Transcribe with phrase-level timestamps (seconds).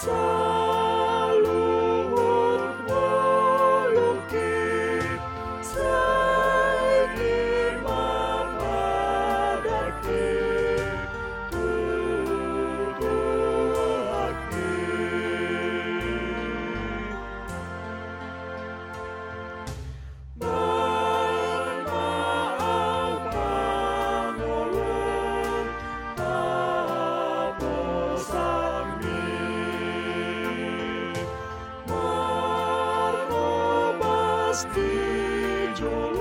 [0.00, 0.27] So
[35.78, 36.18] Shalom.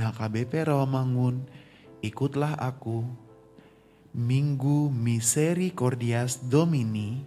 [0.00, 1.44] HKBP Rawamangun,
[2.00, 3.04] ikutlah aku.
[4.10, 7.22] Minggu Misericordias Domini,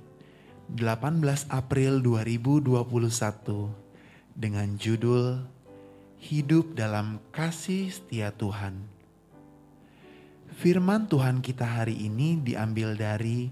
[0.73, 3.72] 18 April 2021,
[4.35, 5.45] dengan judul
[6.19, 8.83] Hidup dalam Kasih Setia Tuhan.
[10.53, 13.51] Firman Tuhan kita hari ini diambil dari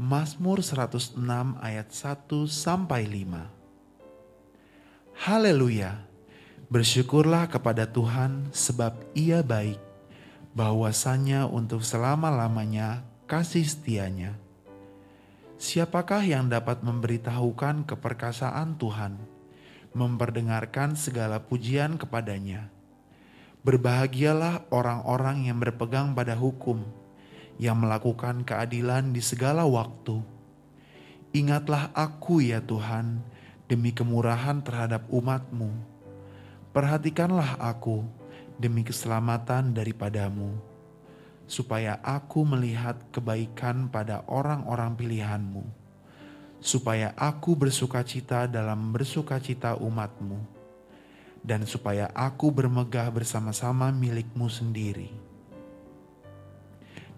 [0.00, 1.20] Mazmur 106
[1.60, 3.60] ayat 1 sampai 5.
[5.20, 6.09] Haleluya!
[6.70, 9.82] Bersyukurlah kepada Tuhan sebab ia baik,
[10.54, 14.38] bahwasanya untuk selama-lamanya kasih setianya.
[15.58, 19.18] Siapakah yang dapat memberitahukan keperkasaan Tuhan,
[19.98, 22.70] memperdengarkan segala pujian kepadanya?
[23.66, 26.86] Berbahagialah orang-orang yang berpegang pada hukum,
[27.58, 30.22] yang melakukan keadilan di segala waktu.
[31.34, 33.26] Ingatlah aku ya Tuhan,
[33.66, 35.98] demi kemurahan terhadap umatmu
[36.70, 38.06] Perhatikanlah aku
[38.54, 40.54] demi keselamatan daripadamu,
[41.50, 45.66] supaya aku melihat kebaikan pada orang-orang pilihanmu,
[46.62, 50.38] supaya aku bersuka cita dalam bersuka cita umatmu,
[51.42, 55.10] dan supaya aku bermegah bersama-sama milikmu sendiri.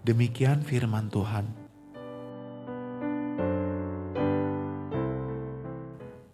[0.01, 1.62] Demikian firman Tuhan.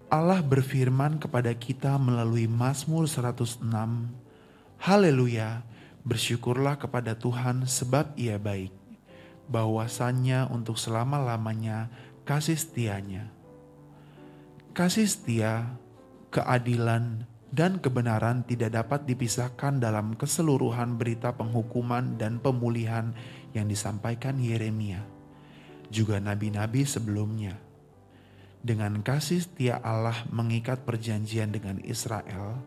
[0.09, 3.61] Allah berfirman kepada kita melalui Mazmur 106,
[4.81, 5.61] Haleluya,
[6.01, 8.73] bersyukurlah kepada Tuhan sebab ia baik,
[9.53, 11.93] bahwasannya untuk selama-lamanya
[12.25, 13.29] kasih setianya.
[14.73, 15.77] Kasih setia,
[16.33, 23.13] keadilan, dan kebenaran tidak dapat dipisahkan dalam keseluruhan berita penghukuman dan pemulihan
[23.53, 25.05] yang disampaikan Yeremia,
[25.93, 27.68] juga nabi-nabi sebelumnya
[28.59, 32.59] dengan kasih setia Allah mengikat perjanjian dengan Israel,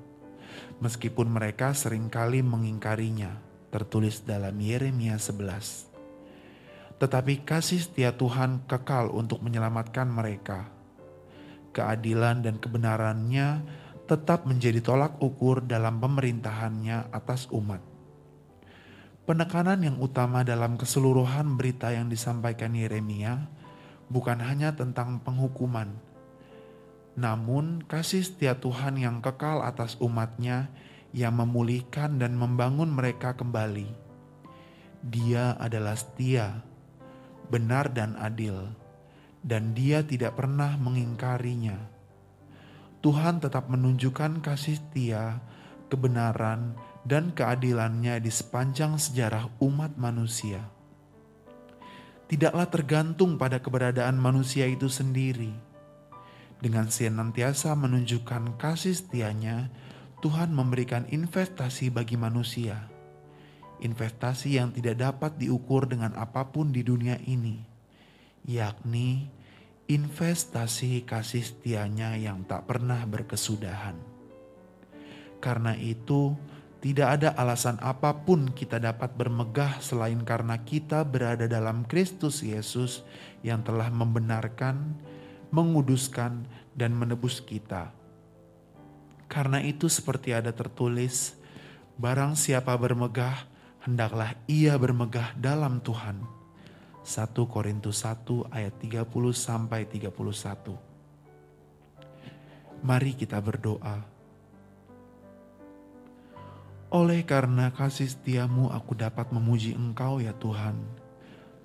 [0.81, 3.37] meskipun mereka sering kali mengingkarinya,
[3.69, 5.93] tertulis dalam Yeremia 11.
[6.97, 10.71] Tetapi kasih setia Tuhan kekal untuk menyelamatkan mereka.
[11.73, 13.65] Keadilan dan kebenarannya
[14.09, 17.81] tetap menjadi tolak ukur dalam pemerintahannya atas umat.
[19.23, 23.62] Penekanan yang utama dalam keseluruhan berita yang disampaikan Yeremia
[24.13, 25.89] bukan hanya tentang penghukuman,
[27.17, 30.69] namun kasih setia Tuhan yang kekal atas umatnya
[31.17, 33.89] yang memulihkan dan membangun mereka kembali.
[35.01, 36.61] Dia adalah setia,
[37.49, 38.69] benar dan adil,
[39.41, 41.77] dan dia tidak pernah mengingkarinya.
[43.03, 45.43] Tuhan tetap menunjukkan kasih setia,
[45.91, 50.82] kebenaran, dan keadilannya di sepanjang sejarah umat manusia
[52.33, 55.53] tidaklah tergantung pada keberadaan manusia itu sendiri.
[56.65, 59.69] Dengan senantiasa menunjukkan kasih setianya,
[60.25, 62.89] Tuhan memberikan investasi bagi manusia.
[63.85, 67.61] Investasi yang tidak dapat diukur dengan apa pun di dunia ini,
[68.49, 69.29] yakni
[69.93, 74.01] investasi kasih setianya yang tak pernah berkesudahan.
[75.37, 76.33] Karena itu,
[76.83, 83.07] tidak ada alasan apa pun kita dapat bermegah selain karena kita berada dalam Kristus Yesus
[83.47, 84.99] yang telah membenarkan,
[85.55, 86.43] menguduskan,
[86.75, 87.95] dan menebus kita.
[89.31, 91.39] Karena itu seperti ada tertulis,
[92.03, 93.47] barang siapa bermegah,
[93.87, 96.19] hendaklah ia bermegah dalam Tuhan.
[97.07, 100.11] 1 Korintus 1 ayat 30 sampai 31.
[102.83, 104.12] Mari kita berdoa.
[106.93, 110.77] Oleh karena kasih setiamu aku dapat memuji engkau ya Tuhan.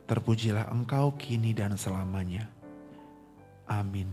[0.07, 2.47] Terpujilah engkau kini dan selamanya.
[3.67, 4.07] Amin.